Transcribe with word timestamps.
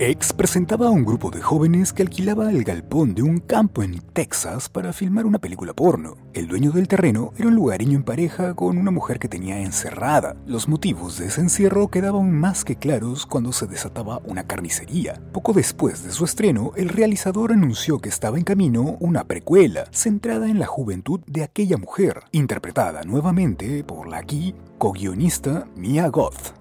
X 0.00 0.32
presentaba 0.32 0.86
a 0.86 0.90
un 0.90 1.04
grupo 1.04 1.28
de 1.28 1.42
jóvenes 1.42 1.92
que 1.92 2.02
alquilaba 2.04 2.52
el 2.52 2.62
galpón 2.62 3.16
de 3.16 3.22
un 3.22 3.40
campo 3.40 3.82
en 3.82 3.98
Texas 3.98 4.68
para 4.68 4.92
filmar 4.92 5.26
una 5.26 5.40
película 5.40 5.74
porno. 5.74 6.16
El 6.34 6.46
dueño 6.46 6.70
del 6.70 6.86
terreno 6.86 7.32
era 7.36 7.48
un 7.48 7.56
lugareño 7.56 7.96
en 7.96 8.04
pareja 8.04 8.54
con 8.54 8.78
una 8.78 8.92
mujer 8.92 9.18
que 9.18 9.26
tenía 9.26 9.58
encerrada. 9.60 10.36
Los 10.46 10.68
motivos 10.68 11.18
de 11.18 11.26
ese 11.26 11.40
encierro 11.40 11.88
quedaban 11.88 12.30
más 12.30 12.64
que 12.64 12.76
claros 12.76 13.26
cuando 13.26 13.52
se 13.52 13.66
desataba 13.66 14.20
una 14.24 14.46
carnicería. 14.46 15.20
Poco 15.32 15.52
después 15.52 16.04
de 16.04 16.12
su 16.12 16.24
estreno, 16.24 16.70
el 16.76 16.90
realizador 16.90 17.50
anunció 17.50 17.98
que 17.98 18.08
estaba 18.08 18.38
en 18.38 18.44
camino 18.44 18.98
una 19.00 19.24
precuela 19.24 19.86
centrada 19.90 20.48
en 20.48 20.60
la 20.60 20.66
juventud 20.66 21.22
de 21.26 21.42
aquella 21.42 21.76
mujer, 21.76 22.20
interpretada 22.30 23.02
nuevamente 23.02 23.82
por 23.82 24.06
la 24.06 24.18
aquí 24.18 24.54
co-guionista 24.78 25.66
Mia 25.74 26.06
Goth. 26.06 26.57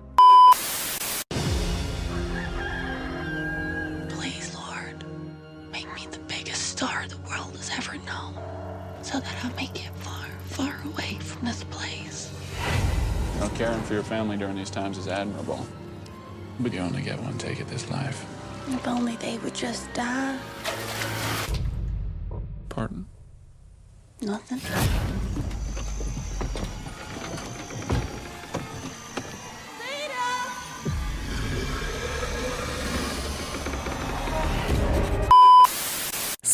So 9.08 9.22
that 9.22 9.36
I 9.42 9.50
may 9.56 9.68
get 9.68 9.96
far, 10.00 10.26
far 10.48 10.76
away 10.84 11.18
from 11.22 11.48
this 11.48 11.64
place. 11.64 12.30
You 13.36 13.40
know, 13.40 13.50
caring 13.56 13.82
for 13.84 13.94
your 13.94 14.04
family 14.04 14.36
during 14.36 14.58
these 14.58 14.70
times 14.70 14.98
is 14.98 15.08
admirable. 15.08 15.66
But 16.60 16.74
you 16.74 16.80
only 16.80 17.02
get 17.02 17.18
one 17.22 17.38
take 17.38 17.62
at 17.62 17.70
this 17.70 17.90
life. 17.90 18.26
If 18.68 18.86
only 18.86 19.16
they 19.16 19.38
would 19.38 19.56
just 19.56 19.94
die. 19.94 20.38
Pardon? 22.68 23.06
Nothing. 24.20 24.60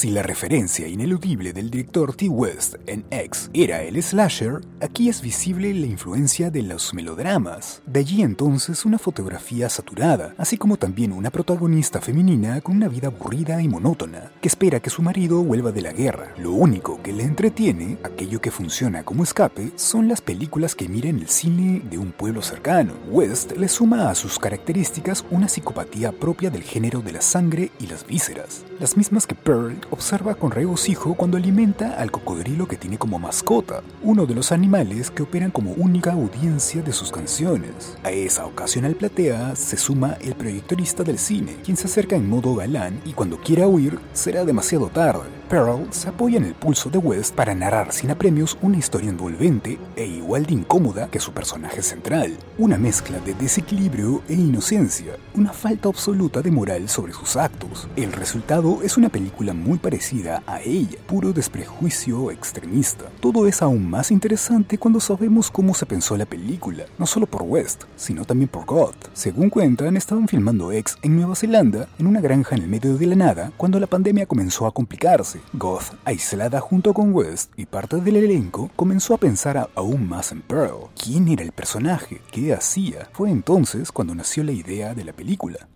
Si 0.04 0.10
la 0.10 0.22
referencia 0.22 0.86
ineludible 0.86 1.54
del 1.54 1.72
director 1.72 2.14
T. 2.14 2.28
West 2.28 2.76
en 2.88 3.06
X 3.10 3.50
era 3.54 3.84
el 3.84 4.04
slasher, 4.04 4.60
aquí 4.82 5.08
es 5.08 5.22
visible 5.22 5.74
la 5.74 5.86
influencia 5.86 6.52
de 6.52 6.62
los 6.62 6.94
melodramas. 6.94 7.82
De 7.86 8.02
allí 8.02 8.22
entonces 8.22 8.84
una 8.84 9.00
fotografía 9.00 9.70
saturada, 9.70 10.36
así 10.38 10.58
como 10.58 10.76
también 10.76 11.14
una 11.14 11.32
protagonista 11.32 12.02
femenina 12.02 12.60
con 12.60 12.76
una 12.76 12.90
vida 12.90 13.08
aburrida 13.08 13.62
y 13.62 13.70
monótona, 13.70 14.34
que 14.42 14.50
espera 14.50 14.82
que 14.82 14.90
su 14.90 15.02
marido 15.02 15.42
vuelva 15.42 15.72
de 15.72 15.82
la 15.82 15.94
guerra. 15.94 16.34
Lo 16.38 16.52
único 16.52 17.02
que 17.02 17.14
le 17.14 17.24
entretiene, 17.24 17.98
aquello 18.04 18.42
que 18.42 18.52
funciona 18.52 19.06
como 19.06 19.24
escape, 19.24 19.72
son 19.78 20.10
las 20.10 20.20
películas 20.20 20.76
que 20.76 20.90
mira 20.90 21.08
en 21.08 21.20
el 21.20 21.30
cine 21.30 21.82
de 21.90 21.98
un 21.98 22.12
pueblo 22.12 22.42
cercano. 22.42 22.92
West 23.10 23.54
le 23.54 23.70
suma 23.70 24.10
a 24.10 24.16
sus 24.16 24.38
características 24.38 25.24
una 25.32 25.48
psicopatía 25.48 26.12
propia 26.12 26.50
del 26.50 26.64
género 26.64 27.00
de 27.00 27.14
la 27.14 27.22
sangre 27.22 27.72
y 27.80 27.88
las 27.88 28.06
vísceras, 28.06 28.66
las 28.84 28.98
mismas 28.98 29.26
que 29.26 29.34
Pearl 29.34 29.80
observa 29.92 30.36
con 30.36 30.52
regocijo 30.52 31.14
cuando 31.14 31.38
alimenta 31.38 31.94
al 31.94 32.12
cocodrilo 32.12 32.68
que 32.68 32.76
tiene 32.76 32.98
como 32.98 33.18
mascota, 33.18 33.82
uno 34.02 34.26
de 34.26 34.36
los 34.36 34.52
animales 34.52 35.10
que 35.10 35.24
operan 35.24 35.52
como 35.52 35.72
única 35.72 36.12
audiencia 36.12 36.82
de 36.82 36.92
sus 36.92 37.10
canciones. 37.10 37.98
A 38.04 38.12
esa 38.12 38.46
ocasional 38.46 38.96
platea 38.96 39.56
se 39.56 39.78
suma 39.78 40.18
el 40.20 40.36
proyectorista 40.36 41.02
del 41.04 41.18
cine, 41.18 41.56
quien 41.64 41.78
se 41.78 41.88
acerca 41.88 42.18
en 42.18 42.28
modo 42.28 42.56
galán 42.56 43.00
y 43.06 43.14
cuando 43.14 43.38
quiera 43.38 43.70
huir 43.70 44.00
será 44.12 44.44
demasiado 44.44 44.90
tarde. 44.90 45.30
Pearl 45.48 45.88
se 45.92 46.10
apoya 46.10 46.38
en 46.38 46.46
el 46.46 46.56
pulso 46.56 46.90
de 46.90 46.98
West 46.98 47.36
para 47.36 47.56
narrar 47.56 47.94
sin 47.94 48.12
apremios 48.12 48.58
una 48.62 48.78
historia 48.78 49.12
envolvente 49.12 49.78
e 49.96 50.06
igual 50.06 50.46
de 50.46 50.56
incómoda 50.56 51.10
que 51.10 51.20
su 51.20 51.32
personaje 51.32 51.82
central, 51.84 52.36
una 52.58 52.78
mezcla 52.78 53.20
de 53.20 53.34
desequilibrio 53.36 54.24
e 54.28 54.34
inocencia, 54.34 55.16
una 55.36 55.54
falta 55.54 55.88
absoluta 55.88 56.42
de 56.42 56.52
moral 56.52 56.90
sobre 56.90 57.14
sus 57.14 57.38
actos. 57.38 57.88
El 57.96 58.12
resultado 58.12 58.73
es 58.82 58.98
una 58.98 59.10
película 59.10 59.54
muy 59.54 59.78
parecida 59.78 60.42
a 60.48 60.62
ella, 60.62 60.98
puro 61.06 61.34
desprejuicio 61.34 62.32
extremista. 62.32 63.06
Todo 63.20 63.46
es 63.48 63.62
aún 63.62 63.90
más 63.90 64.10
interesante 64.10 64.78
cuando 64.78 65.00
sabemos 65.00 65.52
cómo 65.52 65.74
se 65.74 65.86
pensó 65.86 66.18
la 66.18 66.26
película, 66.26 66.86
no 66.98 67.06
solo 67.06 67.28
por 67.28 67.44
West, 67.44 67.84
sino 67.96 68.26
también 68.26 68.50
por 68.50 68.66
Goth. 68.66 69.10
Según 69.14 69.50
cuentan, 69.50 69.98
estaban 69.98 70.28
filmando 70.28 70.72
X 70.72 70.98
en 71.02 71.16
Nueva 71.16 71.36
Zelanda, 71.36 71.88
en 72.00 72.08
una 72.08 72.22
granja 72.22 72.56
en 72.56 72.64
el 72.64 72.70
medio 72.70 72.98
de 72.98 73.06
la 73.06 73.16
nada, 73.16 73.52
cuando 73.58 73.80
la 73.80 73.88
pandemia 73.88 74.26
comenzó 74.26 74.66
a 74.66 74.74
complicarse. 74.74 75.42
Goth, 75.54 75.94
aislada 76.06 76.60
junto 76.60 76.94
con 76.94 77.14
West 77.14 77.52
y 77.58 77.66
parte 77.66 77.98
del 77.98 78.16
elenco, 78.16 78.72
comenzó 78.76 79.14
a 79.14 79.18
pensar 79.18 79.70
aún 79.76 80.08
más 80.08 80.32
en 80.32 80.42
Pearl. 80.42 80.88
¿Quién 81.02 81.28
era 81.28 81.44
el 81.44 81.52
personaje? 81.52 82.22
¿Qué 82.32 82.54
hacía? 82.54 83.10
Fue 83.12 83.30
entonces 83.30 83.92
cuando 83.92 84.16
nació 84.16 84.44
la 84.44 84.54
idea 84.54 84.94
de 84.94 85.04
la 85.04 85.14
película. 85.14 85.68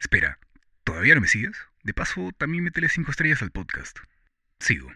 Espera, 0.00 0.38
¿todavía 1.00 1.14
no 1.14 1.22
me 1.22 1.28
sigues? 1.28 1.56
De 1.82 1.94
paso, 1.94 2.30
también 2.36 2.62
métele 2.62 2.90
5 2.90 3.10
estrellas 3.10 3.40
al 3.40 3.50
podcast. 3.50 4.00
Sigo. 4.58 4.92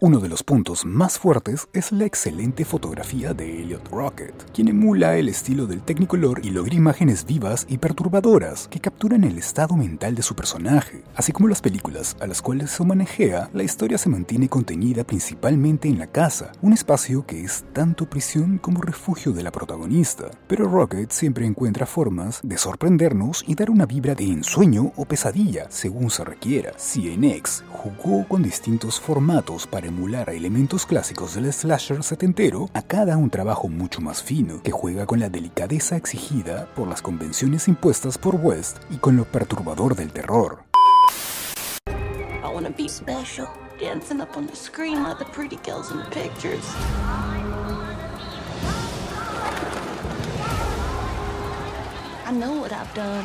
Uno 0.00 0.20
de 0.20 0.28
los 0.28 0.44
puntos 0.44 0.86
más 0.86 1.18
fuertes 1.18 1.66
es 1.72 1.90
la 1.90 2.04
excelente 2.04 2.64
fotografía 2.64 3.34
de 3.34 3.62
Elliot 3.62 3.88
Rocket, 3.88 4.32
quien 4.52 4.68
emula 4.68 5.16
el 5.16 5.28
estilo 5.28 5.66
del 5.66 5.82
Technicolor 5.82 6.40
y 6.44 6.50
logra 6.50 6.76
imágenes 6.76 7.24
vivas 7.24 7.66
y 7.68 7.78
perturbadoras 7.78 8.68
que 8.68 8.78
capturan 8.78 9.24
el 9.24 9.36
estado 9.36 9.74
mental 9.74 10.14
de 10.14 10.22
su 10.22 10.36
personaje. 10.36 11.02
Así 11.16 11.32
como 11.32 11.48
las 11.48 11.60
películas 11.60 12.16
a 12.20 12.28
las 12.28 12.40
cuales 12.40 12.70
se 12.70 12.84
manejea, 12.84 13.50
la 13.52 13.64
historia 13.64 13.98
se 13.98 14.08
mantiene 14.08 14.48
contenida 14.48 15.02
principalmente 15.02 15.88
en 15.88 15.98
la 15.98 16.06
casa, 16.06 16.52
un 16.62 16.74
espacio 16.74 17.26
que 17.26 17.42
es 17.42 17.64
tanto 17.72 18.08
prisión 18.08 18.58
como 18.58 18.82
refugio 18.82 19.32
de 19.32 19.42
la 19.42 19.50
protagonista. 19.50 20.30
Pero 20.46 20.68
Rocket 20.68 21.10
siempre 21.10 21.44
encuentra 21.44 21.86
formas 21.86 22.38
de 22.44 22.56
sorprendernos 22.56 23.42
y 23.48 23.56
dar 23.56 23.68
una 23.68 23.84
vibra 23.84 24.14
de 24.14 24.26
ensueño 24.26 24.92
o 24.94 25.06
pesadilla, 25.06 25.66
según 25.70 26.10
se 26.10 26.22
requiera. 26.22 26.72
Si 26.76 27.12
en 27.12 27.24
X 27.24 27.64
jugó 27.72 28.28
con 28.28 28.44
distintos 28.44 29.00
formatos 29.00 29.66
para 29.66 29.87
emular 29.88 30.30
elementos 30.30 30.86
clásicos 30.86 31.34
del 31.34 31.52
slasher 31.52 32.02
setentero, 32.02 32.70
acá 32.72 33.04
da 33.04 33.16
un 33.16 33.30
trabajo 33.30 33.68
mucho 33.68 34.00
más 34.00 34.22
fino, 34.22 34.62
que 34.62 34.70
juega 34.70 35.06
con 35.06 35.20
la 35.20 35.28
delicadeza 35.28 35.96
exigida 35.96 36.66
por 36.74 36.88
las 36.88 37.02
convenciones 37.02 37.68
impuestas 37.68 38.16
por 38.16 38.36
West 38.36 38.78
y 38.90 38.96
con 38.96 39.16
lo 39.16 39.24
perturbador 39.24 39.96
del 39.96 40.12
terror. 40.12 40.64
I 52.26 52.30
know 52.30 52.60
what 52.60 52.72
I've 52.72 52.92
done. 52.94 53.24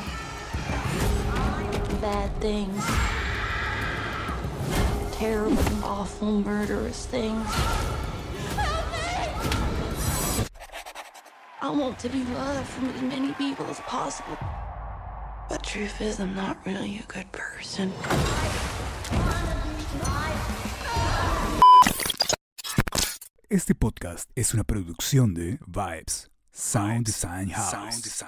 Terrible, 5.23 5.85
awful, 5.85 6.41
murderous 6.41 7.05
things. 7.05 7.47
I 11.61 11.69
want 11.69 11.97
to 11.99 12.09
be 12.09 12.25
loved 12.25 12.67
from 12.67 12.89
as 12.89 13.01
many 13.03 13.31
people 13.31 13.65
as 13.67 13.79
possible. 13.87 14.37
But 15.47 15.63
truth 15.63 16.01
is, 16.01 16.19
I'm 16.19 16.35
not 16.35 16.57
really 16.65 16.99
a 16.99 17.07
good 17.07 17.31
person. 17.31 17.93
Este 23.49 23.75
podcast 23.75 24.29
es 24.35 24.53
una 24.53 24.65
producción 24.65 25.33
de 25.33 25.57
Vibes, 25.65 26.27
Sound 26.51 27.05
Design 27.05 27.47
House. 27.47 28.21